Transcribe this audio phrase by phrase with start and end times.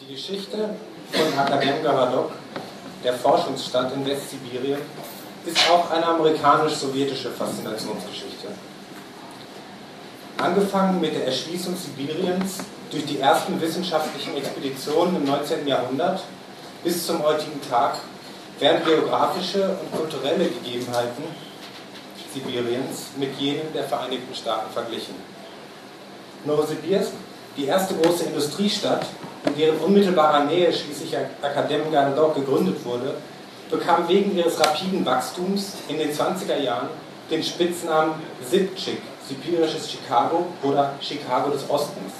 [0.00, 0.76] Die Geschichte
[1.10, 2.30] von Akadem Garadok,
[3.02, 4.78] der Forschungsstadt in Westsibirien,
[5.44, 8.46] ist auch eine amerikanisch-sowjetische Faszinationsgeschichte.
[10.36, 12.58] Angefangen mit der Erschließung Sibiriens
[12.92, 15.66] durch die ersten wissenschaftlichen Expeditionen im 19.
[15.66, 16.22] Jahrhundert
[16.84, 17.96] bis zum heutigen Tag
[18.60, 21.24] werden geografische und kulturelle Gegebenheiten
[22.32, 25.16] Sibiriens mit jenen der Vereinigten Staaten verglichen.
[26.44, 27.10] Novosibirsk,
[27.56, 29.04] die erste große Industriestadt,
[29.44, 33.14] in deren unmittelbarer Nähe schließlich Akadem Garadok gegründet wurde,
[33.70, 36.88] bekam wegen ihres rapiden Wachstums in den 20er Jahren
[37.30, 38.14] den Spitznamen
[38.48, 42.12] Sibchik, sibirisches Chicago oder Chicago des Ostens.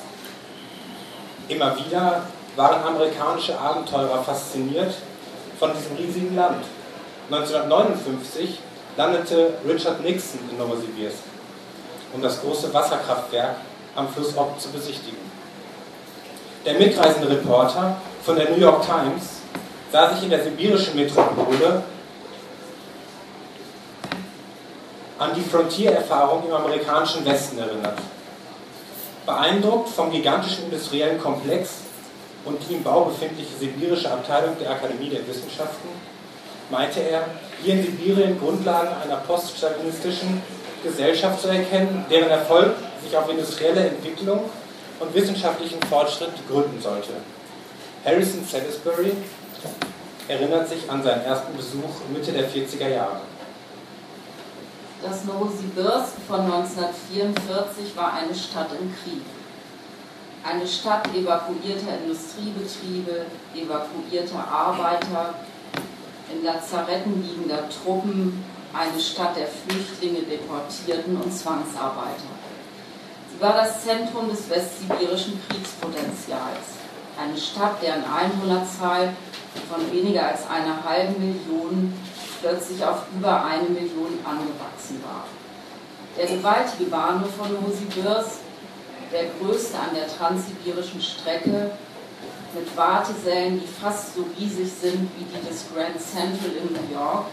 [1.49, 2.23] Immer wieder
[2.57, 4.95] waren amerikanische Abenteurer fasziniert
[5.59, 6.65] von diesem riesigen Land.
[7.31, 8.59] 1959
[8.97, 11.19] landete Richard Nixon in Novosibirsk,
[12.13, 13.57] um das große Wasserkraftwerk
[13.95, 15.38] am Fluss Ob zu besichtigen.
[16.65, 19.41] Der mitreisende Reporter von der New York Times
[19.93, 21.83] sah sich in der sibirischen Metropole
[25.19, 27.99] an die Frontiererfahrung im amerikanischen Westen erinnert.
[29.27, 31.71] Beeindruckt vom gigantischen industriellen Komplex
[32.45, 35.89] und die im Bau befindliche sibirische Abteilung der Akademie der Wissenschaften,
[36.71, 37.25] meinte er,
[37.63, 40.43] hier in Sibirien Grundlagen einer poststalinistischen
[40.83, 44.45] Gesellschaft zu erkennen, deren Erfolg sich auf industrielle Entwicklung
[45.01, 47.13] und wissenschaftlichen Fortschritt gründen sollte.
[48.05, 49.13] Harrison Salisbury
[50.29, 53.21] erinnert sich an seinen ersten Besuch Mitte der 40er Jahre.
[55.03, 59.23] Das Novosibirsk von 1944 war eine Stadt im Krieg.
[60.43, 65.35] Eine Stadt evakuierter Industriebetriebe, evakuierter Arbeiter,
[66.33, 72.38] in Lazaretten liegender Truppen, eine Stadt der Flüchtlinge, Deportierten und Zwangsarbeiter.
[73.41, 76.75] War das Zentrum des westsibirischen Kriegspotenzials.
[77.17, 79.15] Eine Stadt, deren Einwohnerzahl
[79.71, 81.93] von weniger als einer halben Million
[82.41, 85.25] plötzlich auf über eine Million angewachsen war.
[86.17, 88.41] Der gewaltige Bahnhof von Novosibirsk,
[89.13, 91.71] der größte an der transsibirischen Strecke,
[92.55, 97.27] mit Wartesälen, die fast so riesig sind wie die des Grand Central in New York,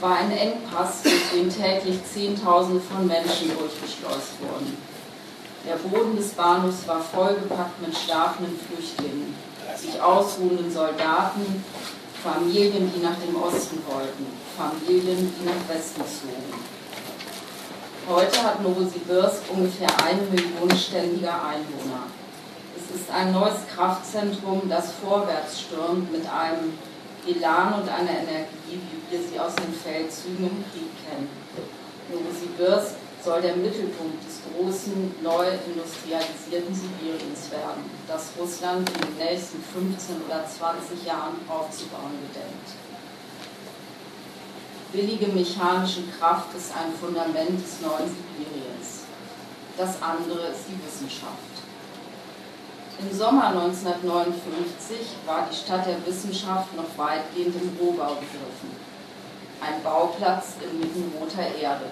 [0.00, 4.87] war ein Engpass, durch den täglich Zehntausende von Menschen durchgeschleust wurden.
[5.66, 9.34] Der Boden des Bahnhofs war vollgepackt mit schlafenden Flüchtlingen,
[9.76, 11.64] sich ausruhenden Soldaten,
[12.22, 14.26] Familien, die nach dem Osten wollten,
[14.56, 16.78] Familien, die nach Westen zogen.
[18.08, 22.06] Heute hat Novosibirsk ungefähr eine Million ständiger Einwohner.
[22.76, 26.72] Es ist ein neues Kraftzentrum, das vorwärts stürmt mit einem
[27.26, 31.28] Elan und einer Energie, wie wir sie aus den Feldzügen im Krieg kennen.
[32.10, 39.62] Novosibirsk soll der Mittelpunkt des großen, neu industrialisierten Sibiriens werden, das Russland in den nächsten
[39.62, 42.68] 15 oder 20 Jahren aufzubauen gedenkt.
[44.92, 49.04] Billige mechanische Kraft ist ein Fundament des neuen Sibiriens.
[49.76, 51.58] Das andere ist die Wissenschaft.
[52.98, 58.74] Im Sommer 1959 war die Stadt der Wissenschaft noch weitgehend im Rohbau begriffen.
[59.60, 61.90] Ein Bauplatz inmitten roter Erde.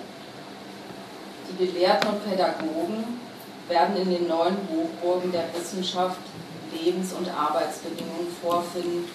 [1.49, 3.21] Die Gelehrten und Pädagogen
[3.69, 6.19] werden in den neuen Hochburgen der Wissenschaft
[6.73, 9.09] Lebens- und Arbeitsbedingungen vorfinden,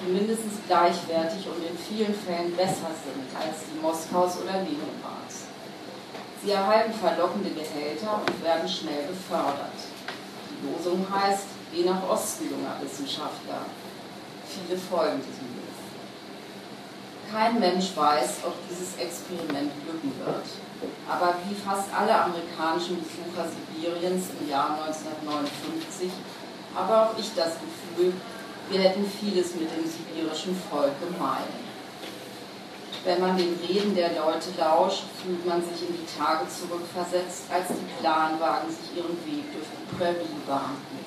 [0.00, 5.48] die mindestens gleichwertig und in vielen Fällen besser sind als die Moskaus oder Leningrads.
[6.42, 9.76] Sie erhalten verlockende Gehälter und werden schnell befördert.
[10.50, 13.66] Die Losung heißt, geh nach Osten, junger Wissenschaftler.
[14.46, 15.80] Viele folgen diesem Ruf.
[17.30, 20.44] Kein Mensch weiß, ob dieses Experiment glücken wird.
[21.08, 26.10] Aber wie fast alle amerikanischen Besucher Sibiriens im Jahr 1959
[26.74, 28.12] habe auch ich das Gefühl,
[28.70, 31.50] wir hätten vieles mit dem sibirischen Volk gemein.
[33.02, 37.68] Wenn man den Reden der Leute lauscht, fühlt man sich in die Tage zurückversetzt, als
[37.68, 41.00] die Planwagen sich ihren Weg durch die Prärie bahnten.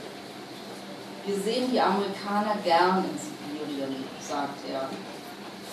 [1.26, 4.90] Wir sehen die Amerikaner gern in Sibirien, sagt er.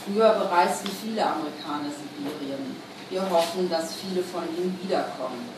[0.04, 2.76] Früher bereisten viele Amerikaner Sibirien.
[3.10, 5.48] Wir hoffen, dass viele von ihnen wiederkommen.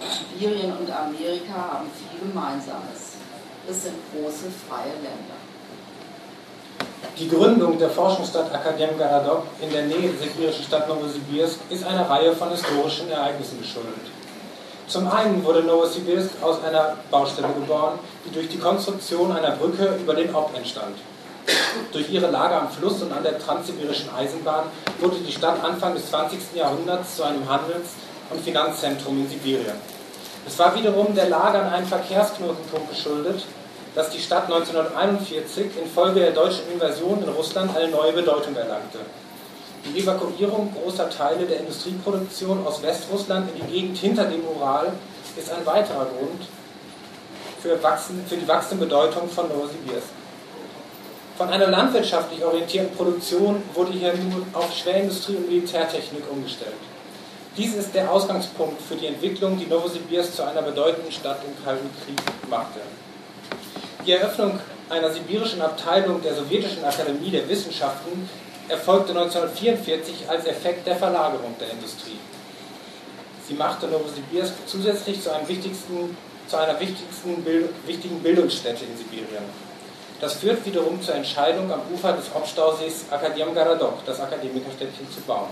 [0.00, 3.20] Sibirien und Amerika haben viel Gemeinsames.
[3.68, 5.36] Es sind große freie Länder.
[7.18, 12.08] Die Gründung der Forschungsstadt Akadem Garadok in der Nähe der sibirischen Stadt Novosibirsk ist einer
[12.08, 14.06] Reihe von historischen Ereignissen geschuldet.
[14.88, 20.14] Zum einen wurde Novosibirsk aus einer Baustelle geboren, die durch die Konstruktion einer Brücke über
[20.14, 20.96] den Ob entstand.
[21.92, 24.64] Durch ihre Lage am Fluss und an der transsibirischen Eisenbahn
[25.00, 26.38] wurde die Stadt Anfang des 20.
[26.54, 27.90] Jahrhunderts zu einem Handels-
[28.30, 29.76] und Finanzzentrum in Sibirien.
[30.46, 33.44] Es war wiederum der Lage an einen Verkehrsknotenpunkt geschuldet,
[33.94, 39.00] dass die Stadt 1941 infolge der deutschen Invasion in Russland eine neue Bedeutung erlangte.
[39.84, 44.92] Die Evakuierung großer Teile der Industrieproduktion aus Westrussland in die Gegend hinter dem Ural
[45.36, 46.46] ist ein weiterer Grund
[47.60, 50.21] für, für die wachsende Bedeutung von Novosibirsk.
[51.38, 56.74] Von einer landwirtschaftlich orientierten Produktion wurde hier nun auf Schwerindustrie und Militärtechnik umgestellt.
[57.56, 61.88] Dies ist der Ausgangspunkt für die Entwicklung, die Novosibirsk zu einer bedeutenden Stadt im Kalten
[62.04, 62.20] Krieg
[62.50, 62.80] machte.
[64.06, 64.58] Die Eröffnung
[64.90, 68.28] einer sibirischen Abteilung der Sowjetischen Akademie der Wissenschaften
[68.68, 72.18] erfolgte 1944 als Effekt der Verlagerung der Industrie.
[73.48, 75.30] Sie machte Novosibirsk zusätzlich zu,
[76.48, 77.46] zu einer wichtigsten,
[77.86, 79.71] wichtigen Bildungsstätte in Sibirien.
[80.22, 85.48] Das führt wiederum zur Entscheidung, am Ufer des Hauptstausees Akadem Garadok, das Akademikerstädtchen, zu bauen.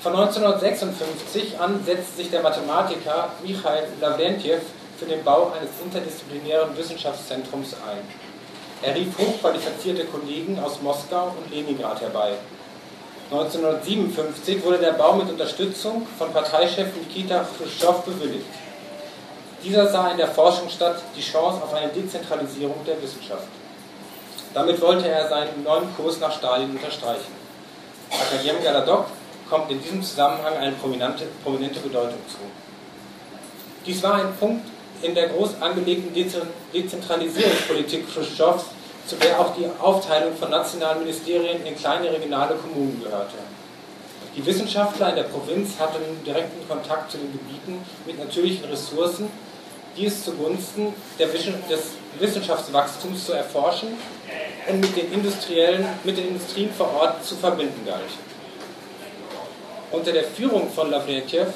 [0.00, 4.60] Von 1956 an setzte sich der Mathematiker Michail Lavrentiev
[4.96, 7.98] für den Bau eines interdisziplinären Wissenschaftszentrums ein.
[8.82, 12.34] Er rief hochqualifizierte Kollegen aus Moskau und Leningrad herbei.
[13.32, 18.65] 1957 wurde der Bau mit Unterstützung von Parteichef Nikita Khrushchev bewilligt.
[19.62, 23.48] Dieser sah in der Forschungsstadt die Chance auf eine Dezentralisierung der Wissenschaft.
[24.54, 27.34] Damit wollte er seinen neuen Kurs nach Stalin unterstreichen.
[28.10, 29.06] Akadem Galadok
[29.48, 32.38] kommt in diesem Zusammenhang eine prominente, prominente Bedeutung zu.
[33.84, 34.66] Dies war ein Punkt
[35.02, 36.12] in der groß angelegten
[36.72, 38.64] Dezentralisierungspolitik Khrushchevs,
[39.06, 43.36] zu der auch die Aufteilung von nationalen Ministerien in kleine regionale Kommunen gehörte.
[44.34, 49.30] Die Wissenschaftler in der Provinz hatten direkten Kontakt zu den Gebieten mit natürlichen Ressourcen,
[49.96, 51.80] die es zugunsten des
[52.18, 53.88] Wissenschaftswachstums zu erforschen
[54.68, 58.02] und mit den, industriellen, mit den Industrien vor Ort zu verbinden galt.
[59.92, 61.52] Unter der Führung von Lavretjev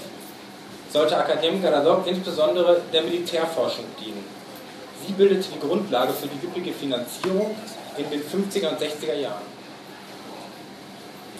[0.92, 4.25] sollte Akademik Garadok insbesondere der Militärforschung dienen.
[5.06, 7.56] Sie bildete die Grundlage für die üppige Finanzierung
[7.96, 9.60] in den 50er und 60er Jahren.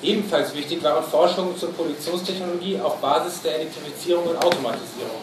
[0.02, 5.20] Ebenfalls wichtig waren Forschungen zur Produktionstechnologie auf Basis der Elektrifizierung und Automatisierung.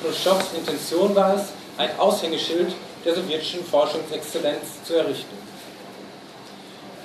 [0.00, 2.72] Khrushchevs Intention war es, ein Aushängeschild
[3.04, 5.36] der sowjetischen Forschungsexzellenz zu errichten.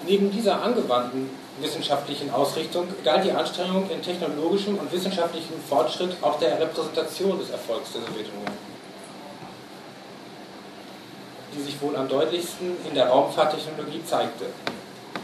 [0.05, 6.59] Neben dieser angewandten wissenschaftlichen Ausrichtung galt die Anstrengung in technologischem und wissenschaftlichem Fortschritt auch der
[6.59, 8.45] Repräsentation des Erfolgs der Sowjetunion,
[11.53, 14.45] die sich wohl am deutlichsten in der Raumfahrttechnologie zeigte.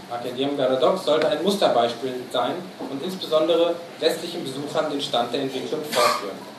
[0.10, 6.51] Akadem Garadox sollte ein Musterbeispiel sein und insbesondere westlichen Besuchern den Stand der Entwicklung vorführen.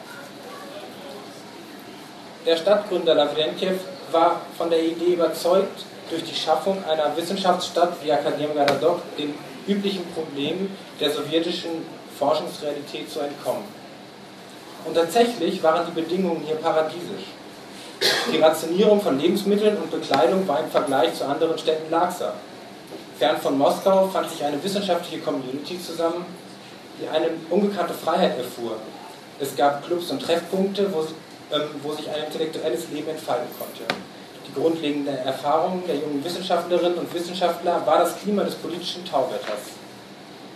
[2.45, 3.79] Der Stadtgründer Lavrentiev
[4.11, 9.35] war von der Idee überzeugt, durch die Schaffung einer Wissenschaftsstadt wie Akadem Garadok den
[9.67, 11.71] üblichen Problemen der sowjetischen
[12.19, 13.65] Forschungsrealität zu entkommen.
[14.85, 17.27] Und tatsächlich waren die Bedingungen hier paradiesisch.
[18.33, 22.35] Die Rationierung von Lebensmitteln und Bekleidung war im Vergleich zu anderen Städten laxer.
[23.19, 26.27] Fern von Moskau fand sich eine wissenschaftliche Community zusammen,
[27.01, 28.77] die eine unbekannte Freiheit erfuhr.
[29.39, 31.07] Es gab Clubs und Treffpunkte, wo,
[31.83, 33.85] wo sich ein intellektuelles Leben entfalten konnte.
[34.47, 39.77] Die grundlegende Erfahrung der jungen Wissenschaftlerinnen und Wissenschaftler war das Klima des politischen Tauwetters.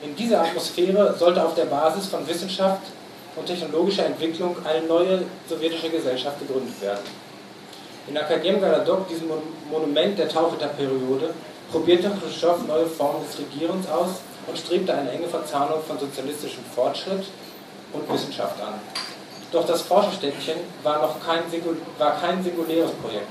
[0.02, 2.82] In dieser Atmosphäre sollte auf der Basis von Wissenschaft
[3.36, 7.04] und technologischer Entwicklung eine neue sowjetische Gesellschaft gegründet werden.
[8.08, 9.28] In Akadem Galadok, diesem
[9.70, 11.34] Monument der Tauwetterperiode,
[11.70, 17.24] probierte Khrushchev neue Formen des Regierens aus und strebte eine enge Verzahnung von sozialistischem Fortschritt
[17.92, 18.74] und Wissenschaft an.
[19.52, 21.40] Doch das Forscherstädtchen war noch kein,
[21.98, 23.28] war kein singuläres Projekt.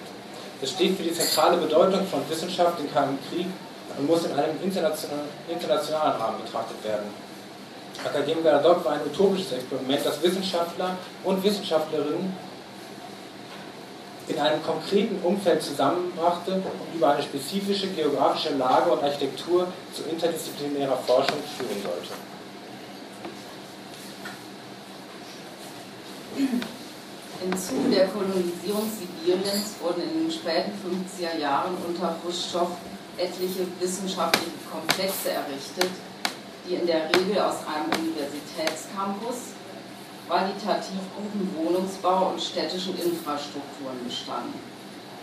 [0.62, 3.48] Es steht für die zentrale Bedeutung von Wissenschaft im Kalten Krieg
[3.98, 7.13] und muss in einem internationalen, Rahmen betrachtet werden.
[8.03, 12.36] Akademie Galadok war ein utopisches Experiment, das Wissenschaftler und Wissenschaftlerinnen
[14.27, 20.98] in einem konkreten Umfeld zusammenbrachte und über eine spezifische geografische Lage und Architektur zu interdisziplinärer
[20.98, 22.13] Forschung führen sollte.
[26.37, 32.71] Im Zuge der Kolonisierung Sibiriens wurden in den späten 50er Jahren unter Khrushchev
[33.17, 35.91] etliche wissenschaftliche Komplexe errichtet,
[36.67, 39.55] die in der Regel aus einem Universitätscampus,
[40.27, 44.59] qualitativ guten Wohnungsbau und städtischen Infrastrukturen bestanden.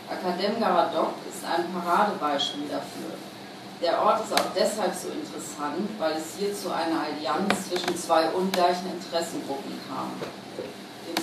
[0.08, 3.12] Akadem Garadok ist ein Paradebeispiel dafür.
[3.82, 8.30] Der Ort ist auch deshalb so interessant, weil es hier zu einer Allianz zwischen zwei
[8.30, 10.12] ungleichen Interessengruppen kam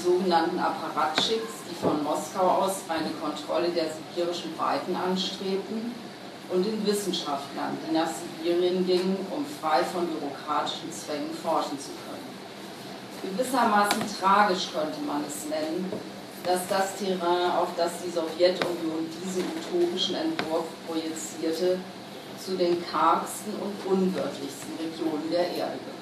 [0.03, 5.93] sogenannten Apparatschicks, die von Moskau aus eine Kontrolle der sibirischen Weiten anstrebten,
[6.51, 12.25] und den Wissenschaftlern, die nach Sibirien gingen, um frei von bürokratischen Zwängen forschen zu können.
[13.21, 15.91] Gewissermaßen tragisch könnte man es nennen,
[16.43, 21.79] dass das Terrain, auf das die Sowjetunion diesen utopischen Entwurf projizierte,
[22.43, 25.98] zu den kargsten und unwirtlichsten Regionen der Erde gehört.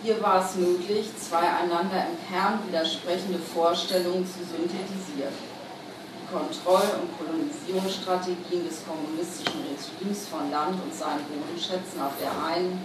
[0.00, 5.34] Hier war es möglich, zwei einander im Kern widersprechende Vorstellungen zu synthetisieren.
[5.34, 12.78] Die Kontroll- und Kolonisierungsstrategien des kommunistischen Regimes von Land und seinen Bodenschätzen auf der einen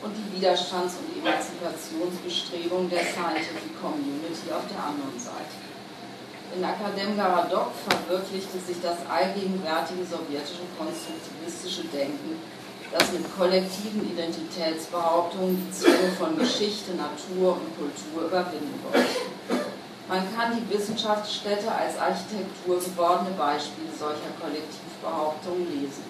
[0.00, 5.60] und die Widerstands- und Emanzipationsbestrebungen der Scientific Community auf der anderen Seite.
[6.56, 12.40] In Akadem Garadok verwirklichte sich das allgegenwärtige sowjetische konstruktivistische Denken,
[12.96, 19.06] das mit kollektiven Identitätsbehauptungen die Zwänge von Geschichte, Natur und Kultur überwinden wollte.
[20.08, 26.04] Man kann die Wissenschaftsstätte als Architektur gewordene Beispiele solcher Kollektivbehauptungen lesen.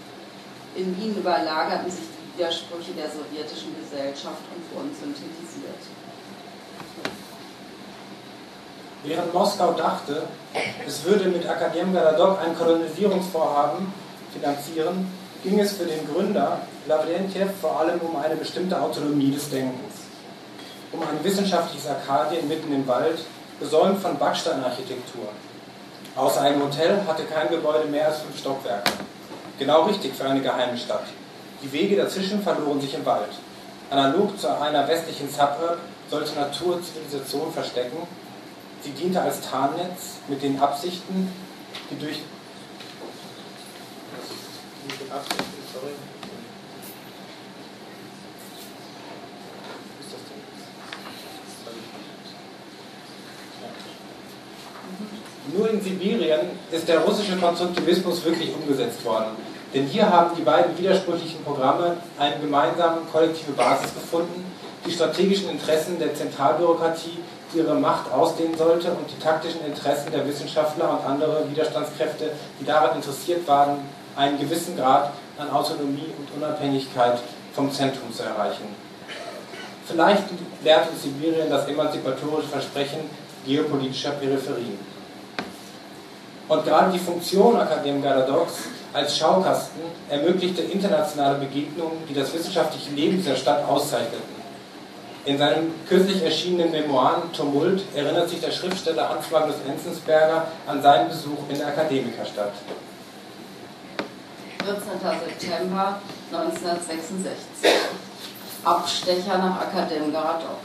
[0.76, 5.82] In Wien überlagerten sich die Widersprüche der sowjetischen Gesellschaft und wurden synthetisiert.
[9.02, 10.22] Während Moskau dachte,
[10.86, 13.92] es würde mit Akadem Galadok ein Kolonisierungsvorhaben
[14.32, 15.10] finanzieren,
[15.42, 19.94] ging es für den Gründer Lavrentiev vor allem um eine bestimmte Autonomie des Denkens,
[20.92, 23.18] um ein wissenschaftliches Arkadien mitten im Wald,
[23.58, 25.28] gesäumt von Backsteinarchitektur.
[26.14, 28.92] Außer einem Hotel hatte kein Gebäude mehr als fünf Stockwerke.
[29.58, 31.04] Genau richtig für eine geheime Stadt.
[31.62, 33.30] Die Wege dazwischen verloren sich im Wald.
[33.90, 35.78] Analog zu einer westlichen Suburb
[36.08, 37.98] sollte Natur Zivilisation verstecken.
[38.82, 41.32] Sie diente als Tarnnetz mit den Absichten,
[41.90, 42.20] die durch
[55.54, 56.40] Nur in Sibirien
[56.72, 59.36] ist der russische Konstruktivismus wirklich umgesetzt worden.
[59.72, 64.44] Denn hier haben die beiden widersprüchlichen Programme eine gemeinsame kollektive Basis gefunden,
[64.84, 67.18] die strategischen Interessen der Zentralbürokratie
[67.54, 72.96] ihre Macht ausdehnen sollte und die taktischen Interessen der Wissenschaftler und andere Widerstandskräfte, die daran
[72.96, 73.78] interessiert waren,
[74.16, 77.18] einen gewissen Grad an Autonomie und Unabhängigkeit
[77.54, 78.64] vom Zentrum zu erreichen.
[79.86, 80.24] Vielleicht
[80.64, 83.00] lehrt uns Sibirien das emanzipatorische Versprechen
[83.46, 84.95] geopolitischer Peripherien.
[86.48, 93.16] Und gerade die Funktion Akadem Galadox als Schaukasten ermöglichte internationale Begegnungen, die das wissenschaftliche Leben
[93.16, 94.36] dieser Stadt auszeichneten.
[95.24, 101.08] In seinem kürzlich erschienenen Memoiren Tumult erinnert sich der Schriftsteller Hans Magnus Enzensberger an seinen
[101.08, 102.52] Besuch in der Akademikerstadt.
[104.64, 104.82] 14.
[105.38, 106.00] September
[106.32, 107.70] 1966.
[108.64, 110.58] Abstecher nach Akadem Garadok.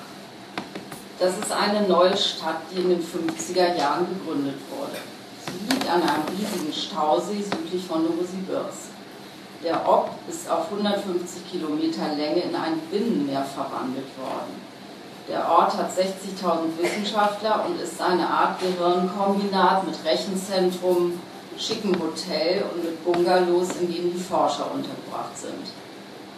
[1.19, 4.97] Das ist eine neue Stadt, die in den 50er Jahren gegründet wurde.
[5.45, 8.91] Sie liegt an einem riesigen Stausee südlich von Novosibirsk.
[9.63, 14.71] Der Ob ist auf 150 Kilometer Länge in ein Binnenmeer verwandelt worden.
[15.29, 21.19] Der Ort hat 60.000 Wissenschaftler und ist eine Art Gehirnkombinat mit Rechenzentrum,
[21.57, 25.71] schickem Hotel und mit Bungalows, in denen die Forscher untergebracht sind.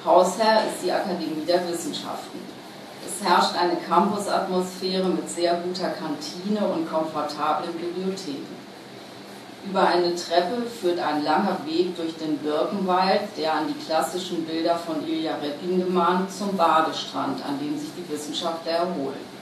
[0.05, 2.39] Hausherr ist die Akademie der Wissenschaften.
[3.07, 8.52] Es herrscht eine Campusatmosphäre mit sehr guter Kantine und komfortablen Bibliotheken.
[9.65, 14.75] Über eine Treppe führt ein langer Weg durch den Birkenwald, der an die klassischen Bilder
[14.75, 19.33] von Ilja Repin gemahnt, zum Badestrand, an dem sich die Wissenschaftler erholen.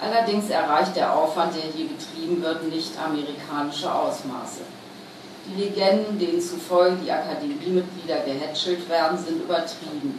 [0.00, 4.62] Allerdings erreicht der Aufwand, der hier betrieben wird, nicht amerikanische Ausmaße.
[5.46, 10.18] Die Legenden, denen zufolge die Akademiemitglieder gehätschelt werden, sind übertrieben.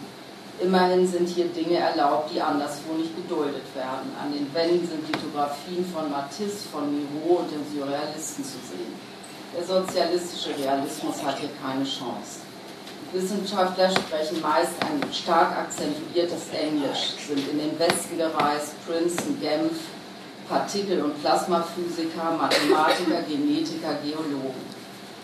[0.61, 4.11] Immerhin sind hier Dinge erlaubt, die anderswo nicht geduldet werden.
[4.21, 9.12] An den Wänden sind Lithografien von Matisse, von Miro und den Surrealisten zu sehen.
[9.55, 12.41] Der sozialistische Realismus hat hier keine Chance.
[13.11, 19.73] Wissenschaftler sprechen meist ein stark akzentuiertes Englisch, sind in den Westen gereist, Princeton, Genf,
[20.49, 24.73] Partikel- und Plasmaphysiker, Mathematiker, Genetiker, Geologen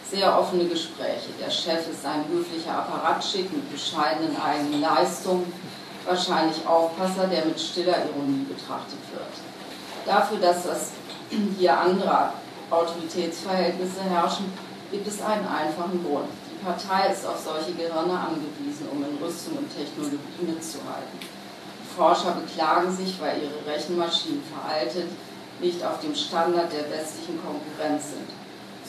[0.09, 1.29] sehr offene Gespräche.
[1.39, 5.51] Der Chef ist ein höflicher Apparatschick mit bescheidenen eigenen Leistungen,
[6.05, 9.27] wahrscheinlich Aufpasser, der mit stiller Ironie betrachtet wird.
[10.05, 10.91] Dafür, dass das
[11.57, 12.31] hier andere
[12.70, 14.52] Autoritätsverhältnisse herrschen,
[14.92, 16.30] gibt es einen einfachen Grund.
[16.52, 21.20] Die Partei ist auf solche Gehirne angewiesen, um in Rüstung und Technologie mitzuhalten.
[21.20, 25.10] Die Forscher beklagen sich, weil ihre Rechenmaschinen veraltet,
[25.62, 28.30] nicht auf dem Standard der westlichen Konkurrenz sind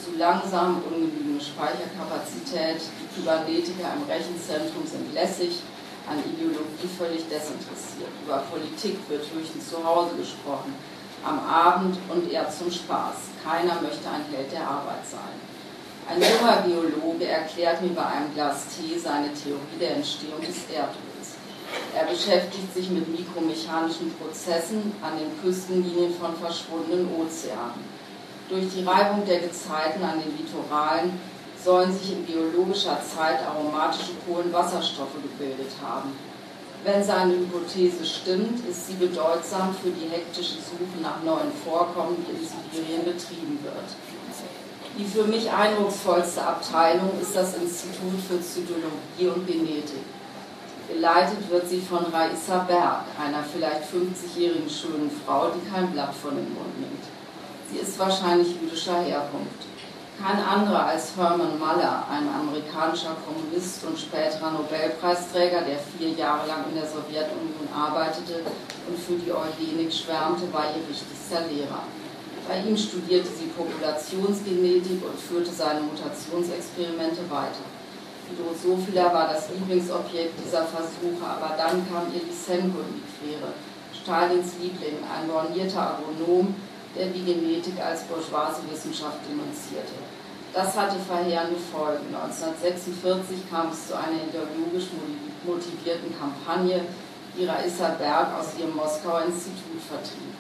[0.00, 2.80] zu langsam, ungenügende Speicherkapazität.
[2.80, 5.60] Die Kybernetiker im Rechenzentrum sind lässig,
[6.08, 8.10] an Ideologie völlig desinteressiert.
[8.24, 10.74] Über Politik wird höchstens zu Hause gesprochen,
[11.24, 13.30] am Abend und eher zum Spaß.
[13.44, 15.36] Keiner möchte ein Held der Arbeit sein.
[16.08, 21.36] Ein junger Geologe erklärt mir bei einem Glas Tee seine Theorie der Entstehung des Erdöls.
[21.94, 27.84] Er beschäftigt sich mit mikromechanischen Prozessen an den Küstenlinien von verschwundenen Ozeanen.
[28.48, 31.12] Durch die Reibung der Gezeiten an den Litoralen
[31.64, 36.12] sollen sich in geologischer Zeit aromatische Kohlenwasserstoffe gebildet haben.
[36.82, 42.32] Wenn seine Hypothese stimmt, ist sie bedeutsam für die hektische Suche nach neuen Vorkommen, die
[42.32, 43.90] in Sibirien betrieben wird.
[44.98, 50.04] Die für mich eindrucksvollste Abteilung ist das Institut für Zytologie und Genetik.
[50.88, 56.34] Geleitet wird sie von Raissa Berg, einer vielleicht 50-jährigen schönen Frau, die kein Blatt von
[56.34, 57.04] dem Mund nimmt.
[57.70, 59.69] Sie ist wahrscheinlich jüdischer Herkunft.
[60.20, 66.68] Kein anderer als Herman Muller, ein amerikanischer Kommunist und späterer Nobelpreisträger, der vier Jahre lang
[66.68, 68.44] in der Sowjetunion arbeitete
[68.86, 71.88] und für die Eugenik schwärmte, war ihr wichtigster Lehrer.
[72.46, 77.64] Bei ihm studierte sie Populationsgenetik und führte seine Mutationsexperimente weiter.
[78.36, 83.56] Drosophila war das Lieblingsobjekt dieser Versuche, aber dann kam ihr Lysenko in die Quere,
[83.96, 86.54] Stalins Liebling, ein bornierter Agronom,
[86.94, 90.09] der die Genetik als bourgeoise Wissenschaft denunzierte.
[90.52, 92.10] Das hatte verheerende Folgen.
[92.10, 94.90] 1946 kam es zu einer ideologisch
[95.46, 96.86] motivierten Kampagne,
[97.38, 100.34] die Raissa Berg aus ihrem Moskauer Institut vertrieb.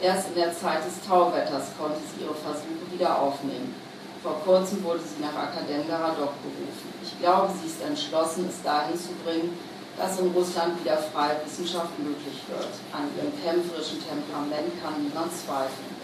[0.00, 3.74] Erst in der Zeit des Tauwetters konnte sie ihre Versuche wieder aufnehmen.
[4.22, 6.88] Vor kurzem wurde sie nach Akadem Garadok berufen.
[7.02, 9.58] Ich glaube, sie ist entschlossen, es dahin zu bringen,
[9.98, 12.70] dass in Russland wieder freie Wissenschaft möglich wird.
[12.92, 15.99] An ihrem kämpferischen Temperament kann niemand zweifeln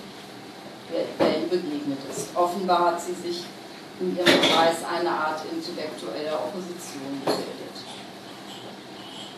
[0.91, 2.37] wer ihr begegnet ist.
[2.37, 3.45] Offenbar hat sie sich
[4.01, 7.57] in ihrem Kreis eine Art intellektueller Opposition gebildet.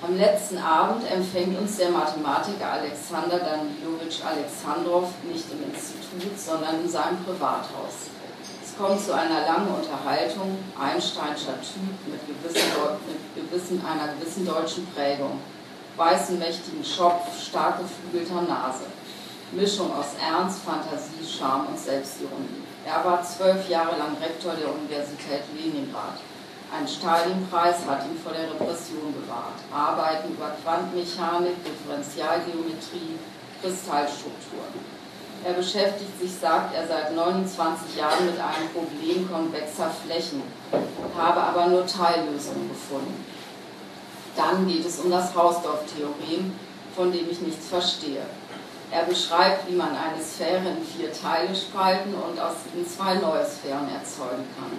[0.01, 6.89] Am letzten Abend empfängt uns der Mathematiker Alexander Danilowitsch Alexandrov nicht im Institut, sondern in
[6.89, 8.07] seinem Privathaus.
[8.63, 12.71] Es kommt zu einer langen Unterhaltung, Einsteinscher Typ mit, gewissen,
[13.09, 15.41] mit gewissen, einer gewissen deutschen Prägung,
[15.97, 18.85] weißen mächtigen Schopf, stark geflügelter Nase.
[19.53, 22.63] Mischung aus Ernst, Fantasie, Charme und Selbstironie.
[22.85, 26.21] Er war zwölf Jahre lang Rektor der Universität Leningrad.
[26.71, 29.57] Ein Stalin-Preis hat ihn vor der Repression bewahrt.
[29.73, 33.17] Arbeiten über Quantenmechanik, Differentialgeometrie,
[33.63, 34.99] Kristallstrukturen.
[35.45, 40.43] Er beschäftigt sich, sagt er, seit 29 Jahren mit einem Problem konvexer Flächen,
[41.17, 43.25] habe aber nur Teillösungen gefunden.
[44.37, 46.53] Dann geht es um das Hausdorff-Theorem,
[46.95, 48.23] von dem ich nichts verstehe.
[48.91, 53.45] Er beschreibt, wie man eine Sphäre in vier Teile spalten und aus ihnen zwei neue
[53.45, 54.73] Sphären erzeugen kann.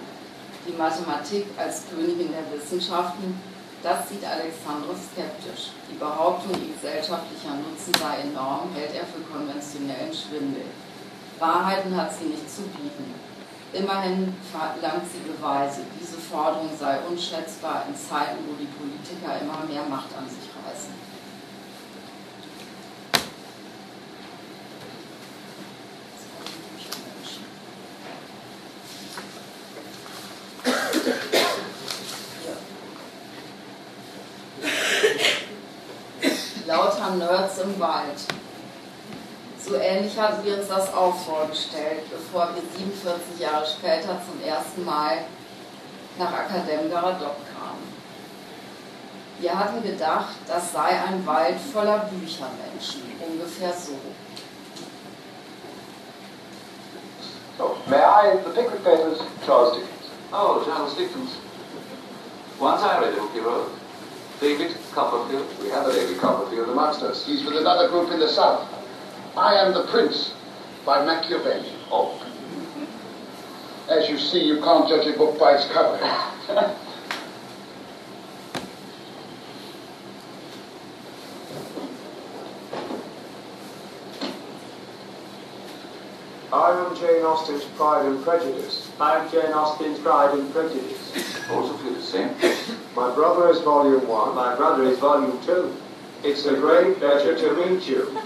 [0.66, 3.40] Die Mathematik als Königin der Wissenschaften,
[3.82, 5.72] das sieht Alexandrov skeptisch.
[5.88, 10.66] Die Behauptung, ihr gesellschaftlicher Nutzen sei enorm, hält er für konventionellen Schwindel.
[11.38, 13.14] Wahrheiten hat sie nicht zu bieten.
[13.72, 15.82] Immerhin verlangt sie Beweise.
[15.98, 20.59] Diese Forderung sei unschätzbar in Zeiten, wo die Politiker immer mehr Macht an sich reißen.
[37.62, 38.18] Im Wald.
[39.62, 44.84] So ähnlich hatten wir uns das auch vorgestellt, bevor wir 47 Jahre später zum ersten
[44.84, 45.18] Mal
[46.18, 47.92] nach Akadem Garadok kamen.
[49.38, 53.92] Wir hatten gedacht, das sei ein Wald voller Büchermenschen, ungefähr so.
[57.58, 60.10] So, may I, the Pickwick Papers, Charles Dickens.
[60.32, 61.32] Oh, Charles Dickens.
[62.58, 63.79] Once I read a book he wrote.
[64.40, 65.46] David Copperfield.
[65.62, 67.26] We have a David Copperfield amongst us.
[67.26, 68.66] He's with another group in the South.
[69.36, 70.32] I Am the Prince
[70.86, 71.72] by Machiavelli.
[71.90, 72.26] Oh.
[73.90, 75.98] As you see, you can't judge a book by its cover.
[86.52, 88.90] I am Jane Austen's Pride and Prejudice.
[88.98, 91.39] I am Jane Austen's Pride and Prejudice.
[91.52, 92.30] Also feel the same.
[92.94, 94.34] My brother is Volume 1.
[94.34, 95.74] My brother is Volume 2.
[96.22, 98.16] It's a great pleasure to meet you.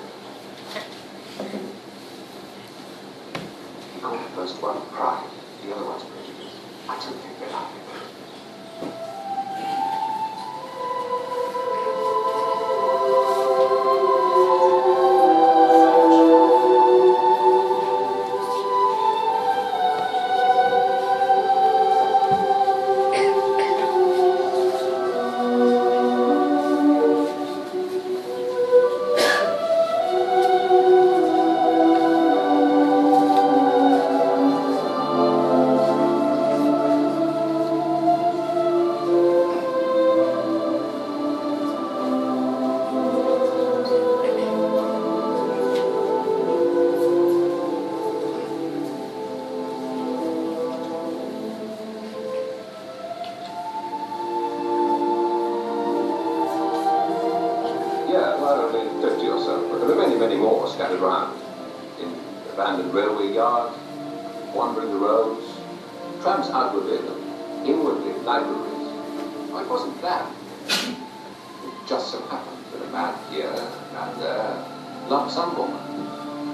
[69.64, 70.31] I wasn't that.
[70.68, 75.81] It just so happened that a man here, a man there, uh, loved some woman.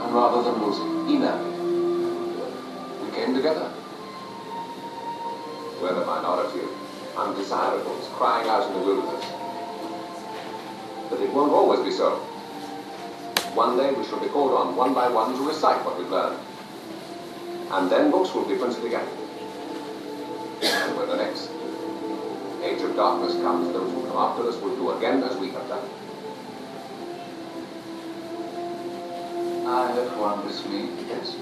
[0.01, 1.19] And rather than losing, he.
[3.05, 3.69] We came together.
[5.83, 9.27] We're the minority of undesirables crying out in the wilderness.
[11.11, 12.15] But it won't always be so.
[13.55, 16.39] One day we shall be called on one by one to recite what we've learned.
[17.73, 19.09] And then books will be printed again.
[20.63, 21.51] And when the next
[22.81, 25.69] age of darkness comes, those who come after us will do again as we have
[25.69, 25.85] done.
[29.67, 31.35] I have one with me, yes.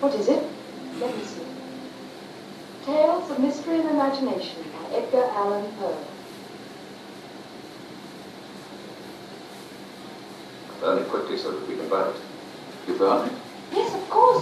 [0.00, 0.44] What is it?
[1.00, 1.42] Let me see.
[2.84, 5.96] Tales of Mystery and Imagination by Edgar Allan Poe.
[10.80, 12.20] Burn it quickly so that we can burn it.
[12.88, 13.43] You burn it?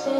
[0.00, 0.12] 16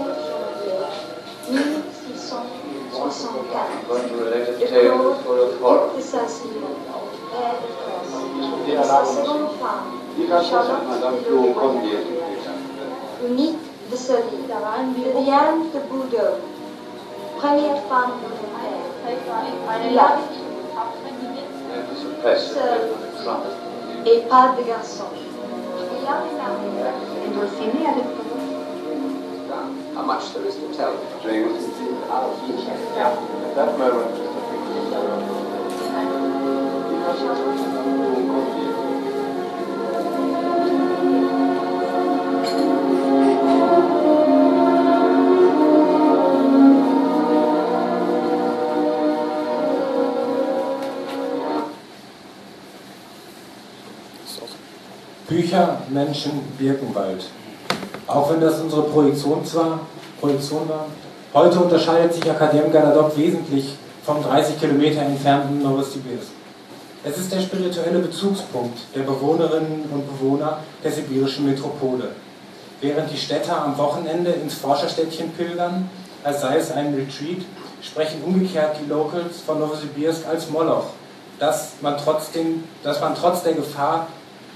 [8.10, 9.88] janvier de père de femme,
[13.26, 13.58] unique
[13.90, 14.52] de sa vie, de
[15.72, 16.30] de Boudou,
[17.38, 18.84] première femme de mon père,
[24.06, 25.04] et pas de garçon.
[27.24, 28.29] Il doit finir avec
[30.00, 30.94] How much there is to tell.
[33.44, 34.16] At that moment,
[55.28, 57.28] Bücher, Menschen, Birkenwald.
[58.10, 59.78] Auch wenn das unsere Projektion, zwar,
[60.18, 60.86] Projektion war,
[61.32, 66.32] heute unterscheidet sich Akadem Galadok wesentlich vom 30 Kilometer entfernten Novosibirsk.
[67.04, 72.08] Es ist der spirituelle Bezugspunkt der Bewohnerinnen und Bewohner der sibirischen Metropole.
[72.80, 75.88] Während die Städter am Wochenende ins Forscherstädtchen pilgern,
[76.24, 77.42] als sei es ein Retreat,
[77.80, 80.86] sprechen umgekehrt die Locals von Novosibirsk als Moloch,
[81.38, 84.08] dass man, trotzdem, dass man trotz der Gefahr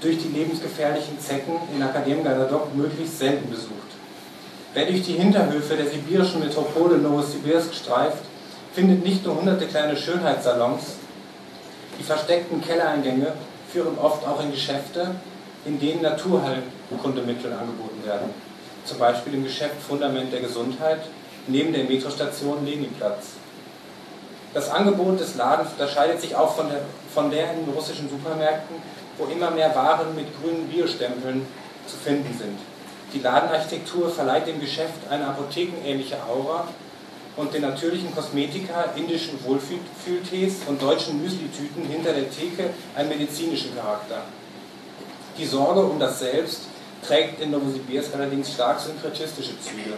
[0.05, 3.71] durch die lebensgefährlichen Zecken in Akadem Galadok möglichst selten besucht.
[4.75, 8.23] Wer durch die Hinterhöfe der sibirischen Metropole Novosibirsk streift,
[8.73, 10.97] findet nicht nur hunderte kleine Schönheitssalons,
[11.97, 13.33] die versteckten Kellereingänge
[13.71, 15.15] führen oft auch in Geschäfte,
[15.65, 18.29] in denen Naturheilkundemittel angeboten werden.
[18.85, 20.99] Zum Beispiel im Geschäft Fundament der Gesundheit
[21.47, 23.29] neben der Metrostation Leninplatz.
[24.53, 26.81] Das Angebot des Ladens unterscheidet sich auch von der,
[27.13, 28.75] von der in russischen Supermärkten,
[29.17, 31.45] wo immer mehr Waren mit grünen Biostempeln
[31.87, 32.59] zu finden sind.
[33.13, 36.67] Die Ladenarchitektur verleiht dem Geschäft eine apothekenähnliche Aura
[37.37, 44.21] und den natürlichen Kosmetika, indischen Wohlfühltees und deutschen Müslitüten hinter der Theke einen medizinischen Charakter.
[45.37, 46.61] Die Sorge um das Selbst
[47.05, 49.93] trägt in Novosibirsk allerdings stark synkretistische Züge.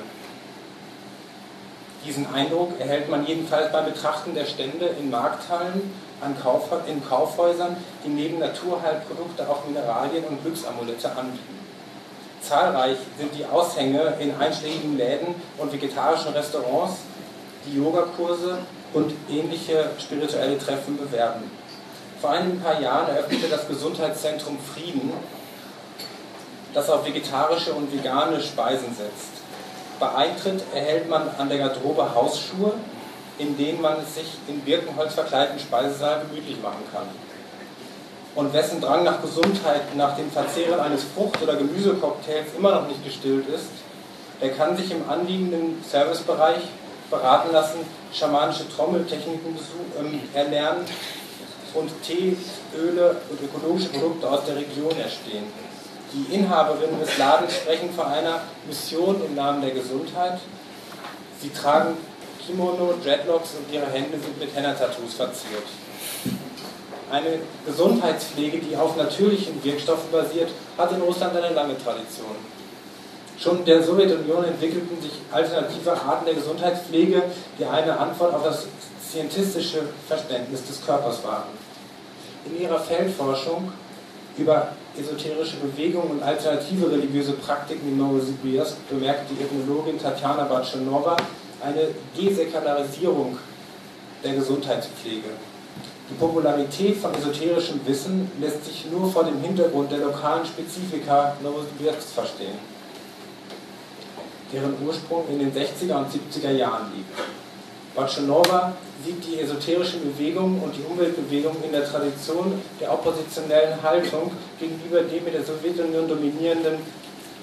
[2.06, 7.78] Diesen Eindruck erhält man jedenfalls beim Betrachten der Stände in Markthallen, an Kauf, in Kaufhäusern,
[8.04, 11.58] die neben Naturheilprodukte auch Mineralien und Glücksamulette anbieten.
[12.42, 16.98] Zahlreich sind die Aushänge in einschlägigen Läden und vegetarischen Restaurants,
[17.66, 18.60] die Yogakurse
[18.94, 21.52] und ähnliche spirituelle Treffen bewerben.
[22.22, 25.12] Vor einigen paar Jahren eröffnete das Gesundheitszentrum Frieden,
[26.74, 29.38] das auf vegetarische und vegane Speisen setzt.
[30.00, 32.74] Bei Eintritt erhält man an der Garderobe Hausschuhe,
[33.38, 37.08] in denen man es sich im Birkenholz verkleideten Speisesaal gemütlich machen kann.
[38.36, 43.04] Und wessen Drang nach Gesundheit nach dem Verzehren eines Frucht- oder Gemüsecocktails immer noch nicht
[43.04, 43.70] gestillt ist,
[44.42, 46.62] der kann sich im anliegenden Servicebereich
[47.10, 47.80] beraten lassen,
[48.14, 49.58] schamanische Trommeltechniken
[50.00, 50.86] ähm, erlernen
[51.74, 52.38] und Tee,
[52.76, 55.46] Öle und ökologische Produkte aus der Region erstehen.
[56.14, 60.40] Die Inhaberinnen des Ladens sprechen von einer Mission im Namen der Gesundheit.
[61.42, 61.98] Sie tragen
[62.48, 65.68] Kimono, Dreadlocks und ihre Hände sind mit Henna-Tattoos verziert.
[67.12, 72.36] Eine Gesundheitspflege, die auf natürlichen Wirkstoffen basiert, hat in Russland eine lange Tradition.
[73.38, 77.24] Schon in der Sowjetunion entwickelten sich alternative Arten der Gesundheitspflege,
[77.60, 78.66] die eine Antwort auf das
[79.08, 81.50] scientistische Verständnis des Körpers waren.
[82.46, 83.72] In ihrer Feldforschung
[84.38, 91.16] über esoterische Bewegungen und alternative religiöse Praktiken in Novosibirsk bemerkt die Ethnologin Tatjana Batschanova
[91.62, 93.38] eine Desäkularisierung
[94.24, 95.30] der Gesundheitspflege.
[96.10, 102.14] Die Popularität von esoterischem Wissen lässt sich nur vor dem Hintergrund der lokalen Spezifika Novosibirsks
[102.14, 102.58] verstehen,
[104.54, 107.12] deren Ursprung in den 60er und 70er Jahren liegt.
[107.94, 115.02] Batschanova sieht die esoterischen Bewegungen und die Umweltbewegungen in der Tradition der oppositionellen Haltung gegenüber
[115.02, 116.78] dem in der Sowjetunion dominierenden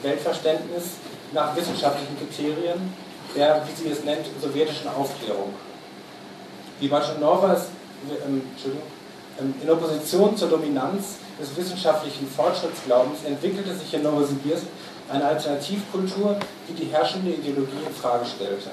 [0.03, 0.85] Weltverständnis
[1.33, 2.95] nach wissenschaftlichen Kriterien
[3.35, 5.53] der, wie sie es nennt, sowjetischen Aufklärung.
[6.81, 7.69] Die Batschanova ist
[8.27, 8.43] ähm,
[9.41, 14.65] ähm, in Opposition zur Dominanz des wissenschaftlichen Fortschrittsglaubens entwickelte sich in Novosibirsk
[15.09, 16.37] eine Alternativkultur,
[16.69, 18.71] die die herrschende Ideologie in Frage stellte.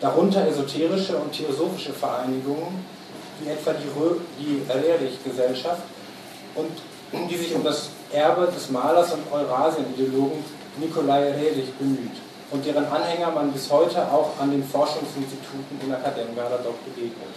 [0.00, 2.84] Darunter esoterische und theosophische Vereinigungen,
[3.40, 3.88] wie etwa die,
[4.38, 5.82] die Rerich-Gesellschaft,
[6.54, 6.70] und
[7.30, 10.44] die sich um das Erbe des Malers und Eurasien-Ideologen
[10.78, 12.16] Nikolai Rerich bemüht
[12.50, 17.34] und deren Anhänger man bis heute auch an den Forschungsinstituten in Akademia dort begegnet.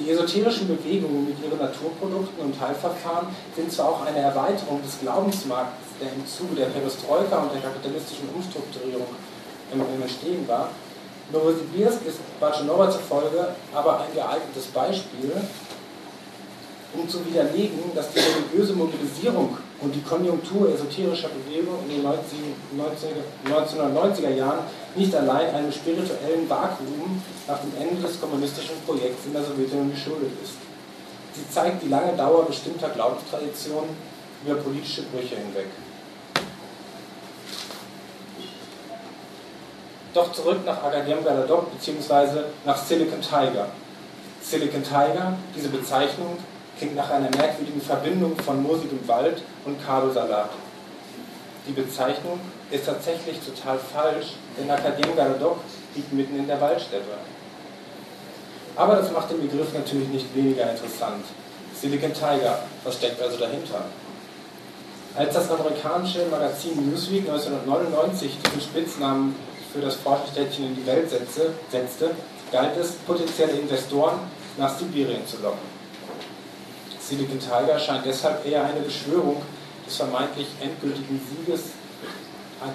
[0.00, 5.86] Die esoterischen Bewegungen mit ihren Naturprodukten und Heilverfahren sind zwar auch eine Erweiterung des Glaubensmarktes,
[6.00, 9.06] der im Zuge der Perestroika und der kapitalistischen Umstrukturierung
[9.72, 10.70] im Entstehen war,
[11.32, 15.32] Novosibirsk ist Batschanova zufolge aber ein geeignetes Beispiel,
[16.92, 24.30] um zu widerlegen, dass die religiöse Mobilisierung und die Konjunktur esoterischer Bewegung in den 1990er
[24.30, 24.60] Jahren
[24.94, 30.32] nicht allein einem spirituellen Vakuum nach dem Ende des kommunistischen Projekts in der Sowjetunion geschuldet
[30.42, 30.54] ist.
[31.34, 33.90] Sie zeigt die lange Dauer bestimmter Glaubenstraditionen
[34.46, 35.66] über politische Brüche hinweg.
[40.14, 42.44] Doch zurück nach Akadem Galadok bzw.
[42.64, 43.66] nach Silicon Tiger.
[44.40, 46.38] Silicon Tiger, diese Bezeichnung,
[46.78, 50.50] klingt nach einer merkwürdigen Verbindung von moosigem Wald und Kabelsalat.
[51.66, 55.60] Die Bezeichnung ist tatsächlich total falsch, denn Akadem Galadok
[55.94, 57.16] liegt mitten in der Waldsteppe.
[58.76, 61.24] Aber das macht den Begriff natürlich nicht weniger interessant.
[61.80, 63.84] Silicon Tiger, was steckt also dahinter?
[65.16, 69.36] Als das amerikanische Magazin Newsweek 1999 diesen Spitznamen
[69.72, 72.10] für das Forschungsstädtchen in die Welt setzte,
[72.50, 74.18] galt es, potenzielle Investoren
[74.58, 75.73] nach Sibirien zu locken.
[77.06, 79.42] Silicon Tiger scheint deshalb eher eine Beschwörung
[79.84, 81.64] des vermeintlich endgültigen Sieges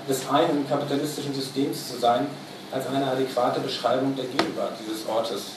[0.08, 2.28] des einen kapitalistischen Systems zu sein,
[2.72, 5.54] als eine adäquate Beschreibung der Gegenwart dieses Ortes.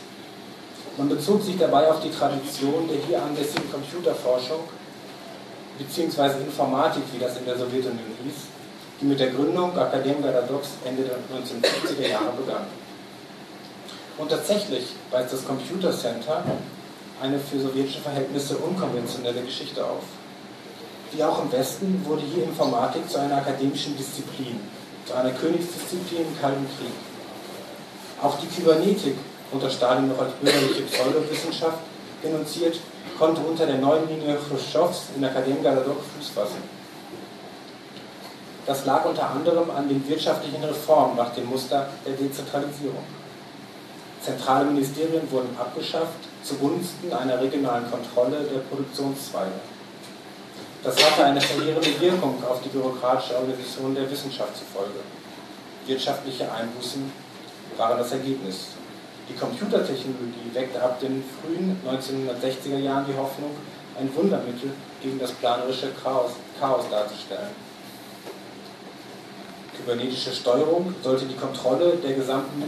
[0.97, 4.61] Man bezog sich dabei auf die Tradition der hier ansässigen Computerforschung
[5.79, 6.43] bzw.
[6.45, 8.35] Informatik, wie das in der Sowjetunion hieß,
[9.01, 12.65] die mit der Gründung Akadem Gadadox Ende der 1950er Jahre begann.
[14.17, 16.43] Und tatsächlich weist das Computer Center
[17.23, 20.03] eine für sowjetische Verhältnisse unkonventionelle Geschichte auf.
[21.13, 24.59] Wie auch im Westen wurde hier Informatik zu einer akademischen Disziplin,
[25.07, 26.93] zu einer Königsdisziplin im Kalten Krieg.
[28.21, 29.15] Auch die Kybernetik,
[29.53, 31.79] unter Stalin noch als bürgerliche Pseudowissenschaft
[32.25, 32.81] denunziert,
[33.19, 36.63] konnte unter der neuen Linie Khrushchevs in Akadem Galadok Fuß fassen.
[38.67, 43.22] Das lag unter anderem an den wirtschaftlichen Reformen nach dem Muster der Dezentralisierung.
[44.23, 49.51] Zentrale Ministerien wurden abgeschafft zugunsten einer regionalen Kontrolle der Produktionszweige.
[50.85, 55.01] Das hatte eine verheerende Wirkung auf die bürokratische Organisation der Wissenschaft zufolge.
[55.87, 57.11] Wirtschaftliche Einbußen
[57.77, 58.69] waren das Ergebnis.
[59.29, 63.51] Die Computertechnologie weckte ab den frühen 1960er Jahren die Hoffnung,
[63.99, 64.71] ein Wundermittel
[65.03, 67.51] gegen das planerische Chaos, Chaos darzustellen.
[69.77, 72.63] Kybernetische Steuerung sollte die Kontrolle der gesamten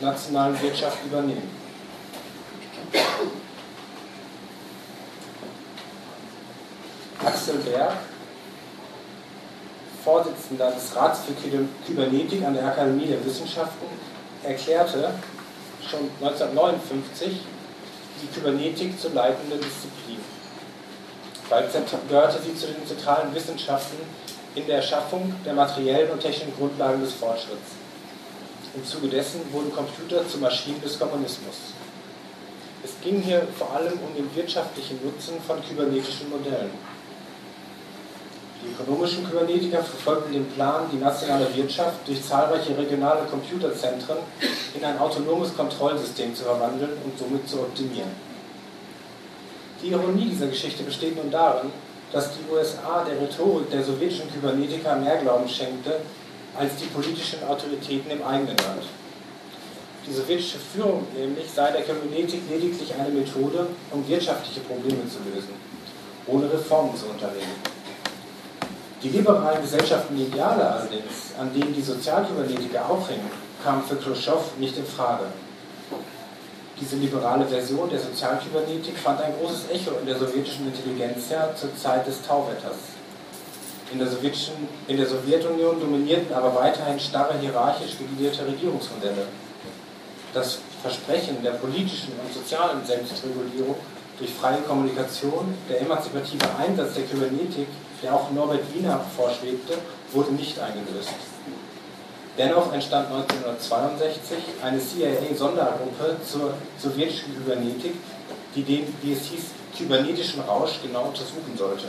[0.00, 1.50] nationalen Wirtschaft übernehmen.
[7.24, 7.92] Axel Berg,
[10.02, 11.34] Vorsitzender des Rats für
[11.86, 13.86] Kybernetik an der Akademie der Wissenschaften,
[14.42, 15.12] erklärte
[15.86, 17.40] schon 1959
[18.22, 20.20] die Kybernetik zur leitenden Disziplin.
[21.50, 21.66] Bald
[22.08, 23.98] gehörte sie zu den zentralen Wissenschaften
[24.54, 27.72] in der Erschaffung der materiellen und technischen Grundlagen des Fortschritts.
[28.72, 31.74] Im Zuge dessen wurden Computer zu Maschinen des Kommunismus.
[32.84, 36.70] Es ging hier vor allem um den wirtschaftlichen Nutzen von kybernetischen Modellen.
[38.62, 44.18] Die ökonomischen Kybernetiker verfolgten den Plan, die nationale Wirtschaft durch zahlreiche regionale Computerzentren
[44.74, 48.10] in ein autonomes Kontrollsystem zu verwandeln und somit zu optimieren.
[49.82, 51.72] Die Ironie dieser Geschichte besteht nun darin,
[52.12, 56.00] dass die USA der Rhetorik der sowjetischen Kybernetiker mehr Glauben schenkte
[56.58, 58.84] als die politischen Autoritäten im eigenen Land.
[60.06, 65.54] Die sowjetische Führung nämlich sei der Kybernetik lediglich eine Methode, um wirtschaftliche Probleme zu lösen,
[66.26, 67.60] ohne Reformen zu unternehmen.
[69.02, 73.30] Die liberalen gesellschaftlichen Ideale allerdings, an denen die Sozialkybernetiker aufhängen,
[73.62, 75.24] kamen für Khrushchev nicht in Frage.
[76.80, 82.06] Diese liberale Version der Sozialkybernetik fand ein großes Echo in der sowjetischen Intelligenzia zur Zeit
[82.06, 82.99] des Tauwetters.
[83.92, 84.08] In der,
[84.86, 89.26] in der Sowjetunion dominierten aber weiterhin starre hierarchisch gegliederte Regierungsmodelle.
[90.32, 93.74] Das Versprechen der politischen und sozialen Selbstregulierung
[94.18, 97.66] durch freie Kommunikation, der emanzipative Einsatz der Kybernetik
[98.02, 99.74] der auch Norbert Wiener vorschwebte,
[100.12, 101.10] wurde nicht eingelöst.
[102.38, 107.94] Dennoch entstand 1962 eine CIA-Sondergruppe zur sowjetischen Kybernetik,
[108.54, 109.42] die den, wie es hieß,
[109.76, 111.86] kybernetischen Rausch genau untersuchen sollte.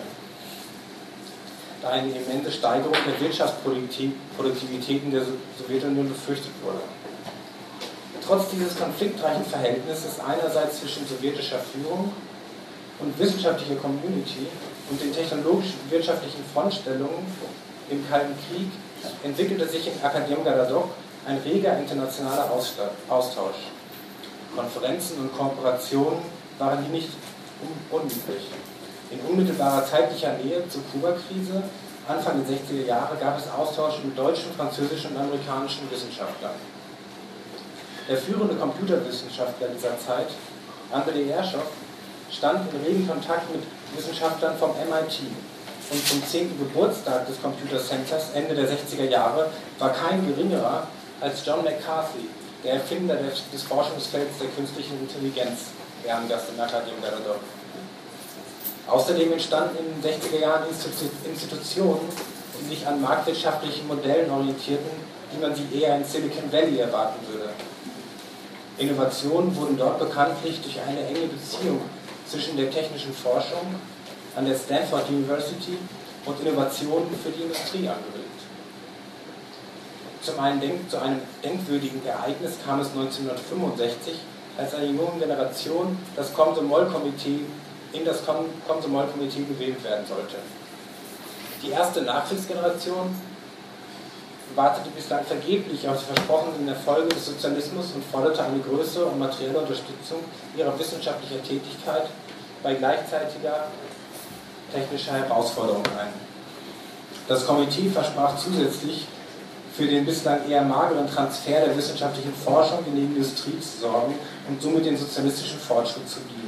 [1.82, 5.24] Da eine immense Steigerung der Wirtschaftsproduktivität in der
[5.58, 6.82] Sowjetunion befürchtet wurde.
[8.26, 12.14] Trotz dieses konfliktreichen Verhältnisses einerseits zwischen sowjetischer Führung
[13.00, 14.46] und wissenschaftlicher Community
[14.92, 17.26] und den technologischen und wirtschaftlichen Frontstellungen
[17.90, 18.70] im Kalten Krieg
[19.24, 20.90] entwickelte sich in Akadem Galadok
[21.26, 22.52] ein reger internationaler
[23.10, 23.56] Austausch.
[24.56, 26.20] Konferenzen und Kooperationen
[26.60, 27.10] waren hier nicht
[27.90, 28.48] unüblich.
[29.12, 31.64] In unmittelbarer zeitlicher Nähe zur Kuba-Krise
[32.08, 36.56] Anfang der 60er Jahre gab es Austausch mit deutschen, französischen und amerikanischen Wissenschaftlern.
[38.10, 40.28] Der führende Computerwissenschaftler dieser Zeit,
[40.92, 41.62] Andrei Erschow,
[42.32, 43.64] stand in regen Kontakt mit
[43.96, 45.22] Wissenschaftlern vom MIT.
[45.92, 46.58] Und zum 10.
[46.58, 49.48] Geburtstag des Computer Centers Ende der 60er Jahre
[49.78, 50.88] war kein geringerer
[51.20, 52.30] als John McCarthy,
[52.64, 55.72] der Erfinder des, Forschungsfelds der künstlichen Intelligenz,
[56.06, 57.38] Ehrengast in Akademie Garadov.
[58.92, 62.10] Außerdem entstanden in den 60er Jahren Institutionen,
[62.60, 64.92] die sich an marktwirtschaftlichen Modellen orientierten,
[65.32, 67.52] wie man sie eher in Silicon Valley erwarten würde.
[68.78, 71.80] Innovationen wurden dort bekanntlich durch eine enge Beziehung
[72.28, 73.64] zwischen der technischen Forschung
[74.36, 75.78] an der Stanford University
[76.26, 78.42] und Innovationen für die Industrie angeregt.
[80.22, 84.16] Zum einen denk, zu einem denkwürdigen Ereignis kam es 1965,
[84.58, 87.46] als eine junge Generation das Komsomol-Komitee
[87.94, 88.22] in das
[88.68, 90.38] Komsomol-Komitee gewählt werden sollte.
[91.62, 93.16] Die erste Nachkriegsgeneration
[94.56, 99.60] wartete bislang vergeblich auf die versprochenen Erfolge des Sozialismus und forderte eine größere und materielle
[99.60, 100.20] Unterstützung
[100.58, 102.08] ihrer wissenschaftlicher Tätigkeit
[102.64, 103.68] bei gleichzeitiger
[104.74, 106.14] technischer Herausforderung ein.
[107.28, 109.08] Das Komitee versprach zusätzlich
[109.74, 114.16] für den bislang eher mageren Transfer der wissenschaftlichen Forschung in die Industrie zu sorgen
[114.50, 116.41] und somit den sozialistischen Fortschritt zu dienen.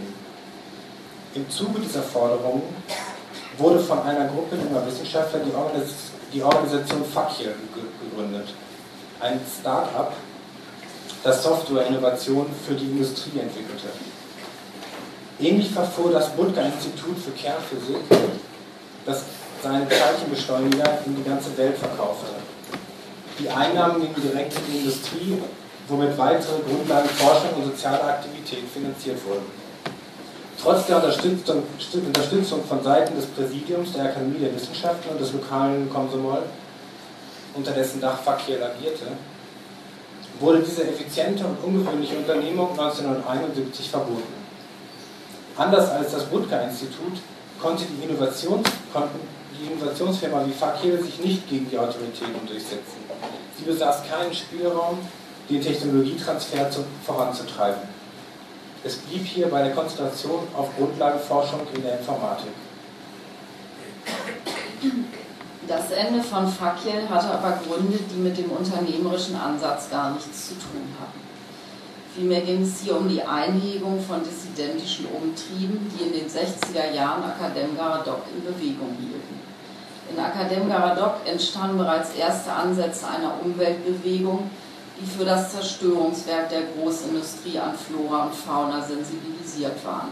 [1.35, 2.61] Im Zuge dieser Forderungen
[3.57, 5.93] wurde von einer Gruppe junger Wissenschaftler die, Organis
[6.31, 7.53] die Organisation Fakir
[8.01, 8.53] gegründet,
[9.19, 10.13] ein Start-up,
[11.23, 13.87] das Software-Innovationen für die Industrie entwickelte.
[15.39, 18.03] Ähnlich verfuhr das Budka-Institut für Kernphysik,
[19.05, 19.23] das
[19.63, 22.27] seine Teilchenbeschleuniger in die ganze Welt verkaufte.
[23.39, 25.41] Die Einnahmen gingen direkt in die Industrie,
[25.87, 29.62] womit weitere Grundlagenforschung und soziale Aktivität finanziert wurden.
[30.63, 36.43] Trotz der Unterstützung, von Seiten des Präsidiums der Akademie der Wissenschaften und des lokalen Komsomol,
[37.53, 39.07] unter dessen Dach Fakir agierte,
[40.39, 44.33] wurde diese effiziente und ungewöhnliche Unternehmung 1971 verboten.
[45.57, 47.19] Anders als das Budka-Institut
[47.61, 49.19] konnte die, Innovations, konnten
[49.59, 53.03] die Innovationsfirma wie Fakir sich nicht gegen die Autoritäten durchsetzen.
[53.57, 54.99] Sie besaß keinen Spielraum,
[55.49, 57.92] den Technologietransfer zu, voranzutreiben.
[58.85, 62.51] Es blieb hier bei der Konzentration auf Grundlagenforschung in der Informatik.
[65.67, 70.55] Das Ende von Fakir hatte aber Gründe, die mit dem unternehmerischen Ansatz gar nichts zu
[70.55, 71.21] tun hatten.
[72.13, 77.23] Vielmehr ging es hier um die Einhegung von dissidentischen Umtrieben, die in den 60er Jahren
[77.23, 79.39] Akadem Garadok in Bewegung hielten.
[80.11, 84.51] In Akadem Garadok entstanden bereits erste Ansätze einer Umweltbewegung,
[85.03, 90.09] die für das Zerstörungswerk der Großindustrie an Flora und Fauna sensibilisiert waren.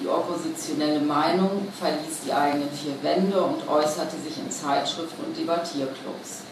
[0.00, 6.44] Die oppositionelle Meinung verließ die eigenen vier Wände und äußerte sich in Zeitschriften und Debattierclubs.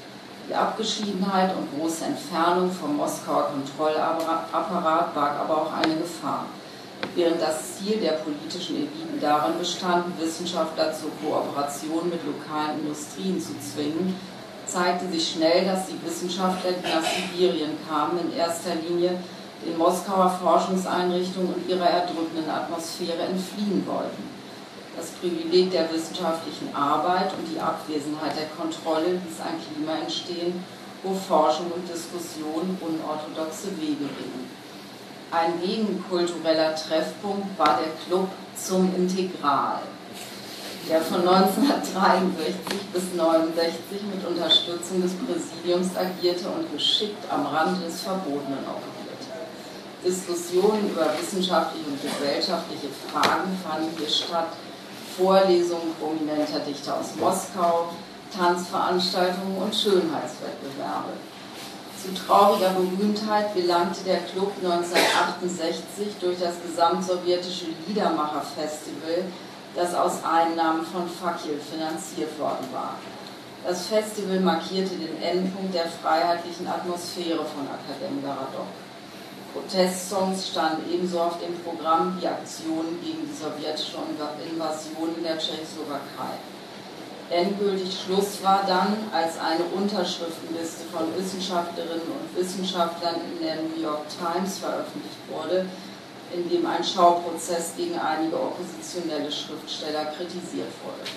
[0.49, 6.47] Die Abgeschiedenheit und große Entfernung vom Moskauer Kontrollapparat barg aber auch eine Gefahr.
[7.15, 13.53] während das Ziel der politischen Eliten darin bestand, Wissenschaftler zur Kooperation mit lokalen Industrien zu
[13.61, 14.15] zwingen,
[14.67, 19.19] zeigte sich schnell, dass die Wissenschaftler, die nach Sibirien kamen, in erster Linie
[19.65, 24.37] den Moskauer Forschungseinrichtungen und ihrer erdrückenden Atmosphäre entfliehen wollten.
[24.97, 30.65] Das Privileg der wissenschaftlichen Arbeit und die Abwesenheit der Kontrolle ließ ein Klima entstehen,
[31.03, 34.51] wo Forschung und Diskussion unorthodoxe Wege gingen.
[35.31, 39.83] Ein gegenkultureller Treffpunkt war der Club zum Integral,
[40.89, 48.03] der von 1963 bis 1969 mit Unterstützung des Präsidiums agierte und geschickt am Rand des
[48.03, 49.51] Verbotenen operierte.
[50.05, 54.55] Diskussionen über wissenschaftliche und gesellschaftliche Fragen fanden hier statt,
[55.17, 57.89] Vorlesungen prominenter Dichter aus Moskau,
[58.31, 61.19] Tanzveranstaltungen und Schönheitswettbewerbe.
[62.01, 69.25] Zu trauriger Berühmtheit gelangte der Club 1968 durch das gesamtsowjetische Liedermacherfestival,
[69.77, 72.95] das aus Einnahmen von Fakir finanziert worden war.
[73.65, 78.73] Das Festival markierte den Endpunkt der freiheitlichen Atmosphäre von Akadem Garadok.
[79.53, 83.97] Protestsongs standen ebenso auf dem Programm wie Aktionen gegen die sowjetische
[84.53, 86.37] Invasion in der Tschechoslowakei.
[87.31, 94.07] Endgültig Schluss war dann, als eine Unterschriftenliste von Wissenschaftlerinnen und Wissenschaftlern in der New York
[94.09, 95.67] Times veröffentlicht wurde,
[96.33, 101.11] in dem ein Schauprozess gegen einige oppositionelle Schriftsteller kritisiert wurde.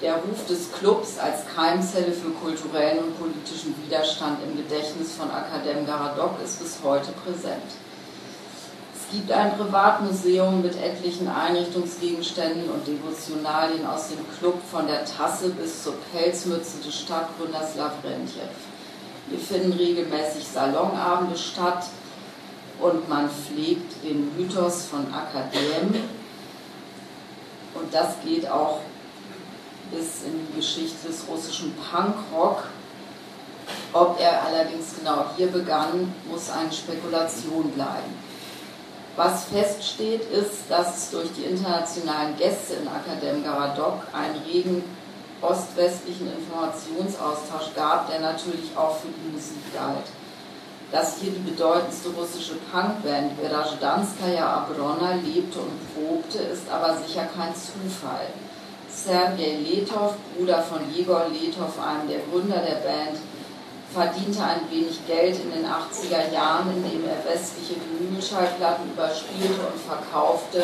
[0.00, 5.86] Der Ruf des Clubs als Keimzelle für kulturellen und politischen Widerstand im Gedächtnis von Akadem
[5.86, 7.62] Garadok ist bis heute präsent.
[8.94, 15.50] Es gibt ein Privatmuseum mit etlichen Einrichtungsgegenständen und Devotionalien aus dem Club von der Tasse
[15.50, 18.40] bis zur Pelzmütze des Stadtgründers Lavrentjew.
[19.30, 21.86] Hier finden regelmäßig Salonabende statt
[22.80, 25.94] und man pflegt den Mythos von Akadem.
[27.74, 28.80] Und das geht auch
[29.90, 32.64] bis in die Geschichte des russischen Punkrock.
[33.92, 38.24] Ob er allerdings genau hier begann, muss eine Spekulation bleiben.
[39.16, 44.82] Was feststeht, ist, dass es durch die internationalen Gäste in Akadem Garadok einen regen
[45.40, 50.06] ost-westlichen Informationsaustausch gab, der natürlich auch für die Musik galt.
[50.94, 57.52] Dass hier die bedeutendste russische Punkband Verajdanskaya Abrona lebte und probte, ist aber sicher kein
[57.52, 58.30] Zufall.
[58.88, 63.18] Sergei Letov, Bruder von Jegor Letov, einem der Gründer der Band,
[63.92, 70.62] verdiente ein wenig Geld in den 80er Jahren, indem er westliche Vinylschallplatten überspielte und verkaufte.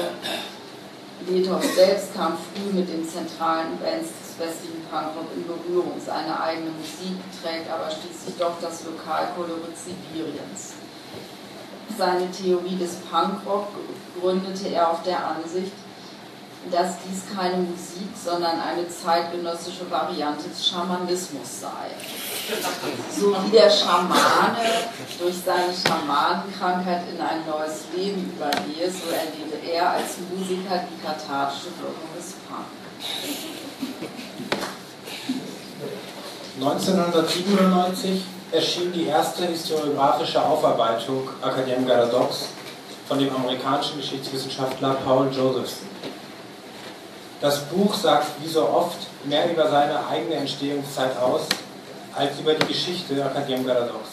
[1.26, 6.00] Letov selbst kam früh mit den zentralen Bands westlichen Punkrock in Berührung.
[6.04, 10.74] Seine eigene Musik trägt aber schließlich doch das Lokalkolorit Sibiriens.
[11.96, 13.68] Seine Theorie des Punkrock
[14.18, 15.72] gründete er auf der Ansicht,
[16.70, 21.90] dass dies keine Musik, sondern eine zeitgenössische Variante des Schamanismus sei.
[23.18, 24.58] So wie der Schamane
[25.18, 31.68] durch seine Schamanenkrankheit in ein neues Leben übergehe, so erlebe er als Musiker die kathartische
[31.80, 33.49] Wirkung des Punk.
[36.60, 42.48] 1997 erschien die erste historiografische Aufarbeitung Akadem Garadox
[43.08, 45.88] von dem amerikanischen Geschichtswissenschaftler Paul Josephson.
[47.40, 51.46] Das Buch sagt wie so oft mehr über seine eigene Entstehungszeit aus,
[52.14, 54.10] als über die Geschichte Akadem Garadox.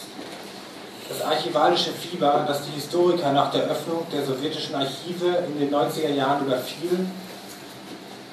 [1.09, 6.13] Das archivalische Fieber, das die Historiker nach der Öffnung der sowjetischen Archive in den 90er
[6.13, 7.07] Jahren überfiel,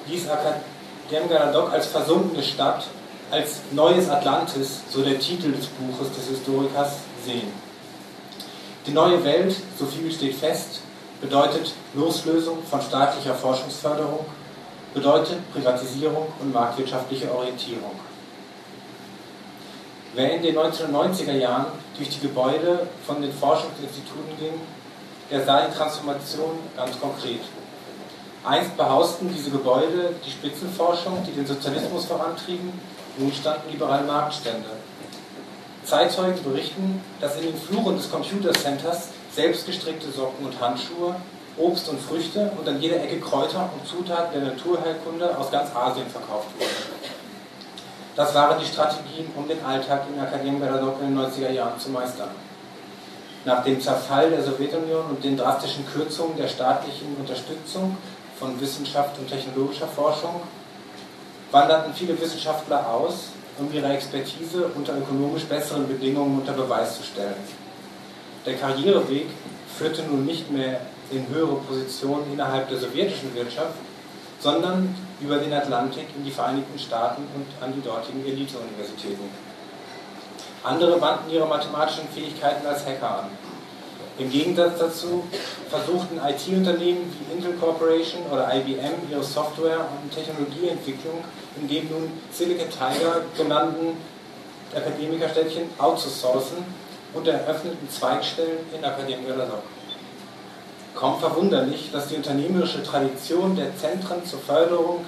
[0.07, 2.85] ließ Akadem Garadok als versunkene Stadt,
[3.35, 7.51] als neues Atlantis, so der Titel des Buches des Historikers, sehen.
[8.87, 10.79] Die neue Welt, so viel steht fest,
[11.19, 14.25] bedeutet Loslösung von staatlicher Forschungsförderung,
[14.93, 17.99] bedeutet Privatisierung und marktwirtschaftliche Orientierung.
[20.13, 21.65] Wer in den 1990er Jahren
[21.97, 24.61] durch die Gebäude von den Forschungsinstituten ging,
[25.29, 27.41] der sah die Transformation ganz konkret.
[28.45, 32.71] Einst behausten diese Gebäude die Spitzenforschung, die den Sozialismus vorantrieben,
[33.17, 34.69] nun standen liberale Marktstände.
[35.83, 41.15] Zeitzeugen berichten, dass in den Fluren des Computer Centers selbstgestrickte Socken und Handschuhe
[41.57, 46.07] Obst und Früchte und an jeder Ecke Kräuter und Zutaten der Naturheilkunde aus ganz Asien
[46.07, 46.69] verkauft wurden.
[48.15, 51.89] Das waren die Strategien, um den Alltag in Akademie Beradok in den 90er Jahren zu
[51.89, 52.29] meistern.
[53.45, 57.95] Nach dem Zerfall der Sowjetunion und den drastischen Kürzungen der staatlichen Unterstützung
[58.39, 60.41] von Wissenschaft und technologischer Forschung
[61.51, 67.35] wanderten viele Wissenschaftler aus, um ihre Expertise unter ökonomisch besseren Bedingungen unter Beweis zu stellen.
[68.45, 69.27] Der Karriereweg
[69.77, 70.81] führte nun nicht mehr
[71.11, 73.75] in höhere Positionen innerhalb der sowjetischen Wirtschaft,
[74.39, 79.29] sondern über den Atlantik in die Vereinigten Staaten und an die dortigen Elite-Universitäten.
[80.63, 83.44] Andere wandten ihre mathematischen Fähigkeiten als Hacker an.
[84.17, 85.25] Im Gegensatz dazu
[85.69, 91.21] versuchten IT-Unternehmen wie Intel Corporation oder IBM ihre Software- und Technologieentwicklung
[91.59, 93.97] in dem nun Silicon Tiger genannten
[94.73, 96.57] Akademikerstädtchen outzusourcen
[97.13, 99.63] und eröffneten Zweigstellen in Akademie Ladok.
[100.95, 105.05] Kaum verwunderlich, dass die unternehmerische Tradition der Zentren zur Förderung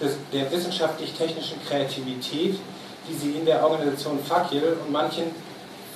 [0.00, 2.58] des, der wissenschaftlich-technischen Kreativität,
[3.08, 5.32] die sie in der Organisation Fakir und manchen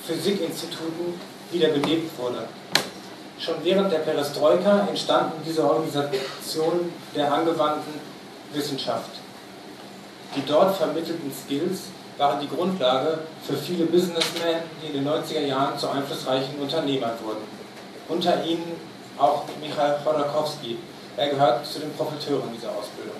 [0.05, 1.19] Physikinstituten
[1.51, 2.47] wiederbelebt wurde.
[3.39, 7.93] Schon während der Perestroika entstanden diese Organisationen der angewandten
[8.53, 9.11] Wissenschaft.
[10.35, 11.83] Die dort vermittelten Skills
[12.17, 17.43] waren die Grundlage für viele Businessmen, die in den 90er Jahren zu einflussreichen Unternehmern wurden.
[18.09, 18.75] Unter ihnen
[19.17, 20.77] auch Michael Chodorkowski.
[21.15, 23.15] Er gehört zu den Profiteuren dieser Ausbildung.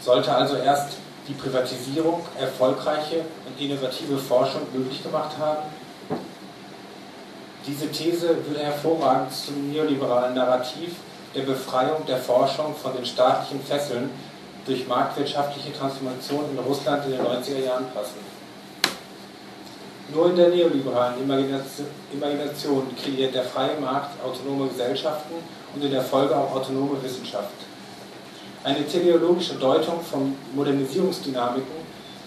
[0.00, 0.96] Sollte also erst
[1.26, 5.64] die Privatisierung erfolgreiche und innovative Forschung möglich gemacht haben?
[7.66, 10.94] Diese These würde hervorragend zum neoliberalen Narrativ
[11.34, 14.10] der Befreiung der Forschung von den staatlichen Fesseln
[14.64, 18.24] durch marktwirtschaftliche Transformation in Russland in den 90er Jahren passen.
[20.14, 21.16] Nur in der neoliberalen
[22.12, 25.34] Imagination kreiert der freie Markt autonome Gesellschaften
[25.74, 27.50] und in der Folge auch autonome Wissenschaft.
[28.62, 31.84] Eine teleologische Deutung von Modernisierungsdynamiken,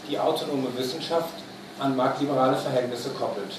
[0.09, 1.33] die autonome Wissenschaft
[1.79, 3.53] an marktliberale Verhältnisse koppelt.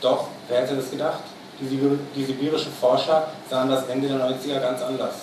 [0.00, 1.20] Doch, wer hätte das gedacht?
[1.58, 5.14] Die sibirischen Forscher sahen das Ende der 90er ganz anders.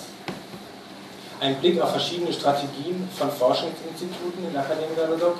[1.40, 5.36] Ein Blick auf verschiedene Strategien von Forschungsinstituten in Galadok,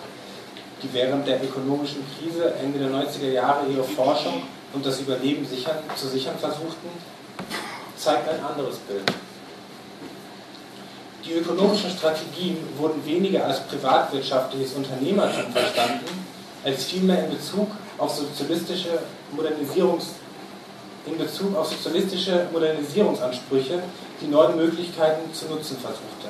[0.83, 5.79] die während der ökonomischen Krise Ende der 90er Jahre ihre Forschung und das Überleben sichern,
[5.97, 6.89] zu sichern versuchten,
[7.97, 9.05] zeigt ein anderes Bild.
[11.25, 16.27] Die ökonomischen Strategien wurden weniger als privatwirtschaftliches Unternehmertum verstanden,
[16.65, 18.99] als vielmehr in Bezug auf sozialistische
[19.33, 20.07] Modernisierungs
[21.07, 23.83] in Bezug auf sozialistische Modernisierungsansprüche
[24.21, 26.29] die neuen Möglichkeiten zu nutzen versuchte.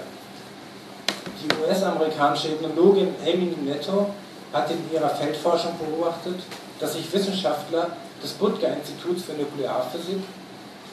[1.43, 4.11] Die US-amerikanische Ethnologin Amy Netto
[4.53, 6.41] hat in ihrer Feldforschung beobachtet,
[6.81, 7.89] dass sich Wissenschaftler
[8.23, 10.23] des Budga-Instituts für Nuklearphysik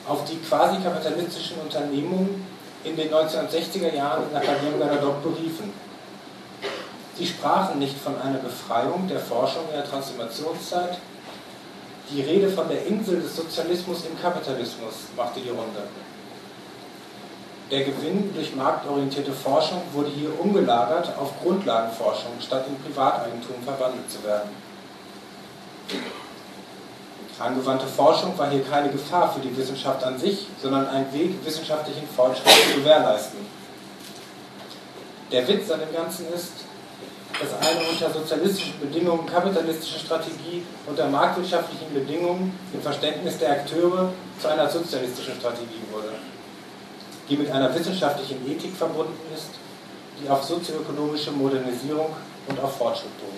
[0.08, 2.46] auf die quasi kapitalistischen Unternehmungen
[2.84, 5.72] in den 1960er Jahren in Akademie Garadok beriefen.
[7.22, 10.98] Sie sprachen nicht von einer Befreiung der Forschung in der Transformationszeit.
[12.10, 15.84] Die Rede von der Insel des Sozialismus im Kapitalismus machte die Runde.
[17.70, 24.24] Der Gewinn durch marktorientierte Forschung wurde hier umgelagert auf Grundlagenforschung, statt in Privateigentum verwandelt zu
[24.24, 24.50] werden.
[27.38, 32.08] Angewandte Forschung war hier keine Gefahr für die Wissenschaft an sich, sondern ein Weg, wissenschaftlichen
[32.16, 33.42] Fortschritt zu gewährleisten.
[35.32, 36.71] Der Witz an dem Ganzen ist,
[37.40, 44.48] dass eine unter sozialistischen Bedingungen kapitalistische Strategie unter marktwirtschaftlichen Bedingungen im Verständnis der Akteure zu
[44.48, 46.10] einer sozialistischen Strategie wurde
[47.32, 49.52] die mit einer wissenschaftlichen Ethik verbunden ist,
[50.22, 52.08] die auf sozioökonomische Modernisierung
[52.50, 53.31] und auf Fortschritt beruht.